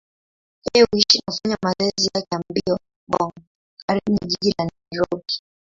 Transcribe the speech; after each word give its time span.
Yeye 0.65 0.83
huishi 0.91 1.17
na 1.17 1.23
hufanya 1.31 1.57
mazoezi 1.63 2.09
yake 2.13 2.27
ya 2.31 2.41
mbio 2.49 2.77
Ngong, 3.09 3.33
karibu 3.87 4.11
na 4.11 4.27
jiji 4.27 4.53
la 4.59 4.65
Nairobi. 4.91 5.33